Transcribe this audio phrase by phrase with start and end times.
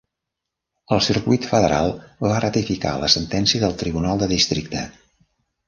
[0.95, 1.93] El Circuit Federal
[2.27, 4.85] va ratificar la sentència del Tribunal de Districte.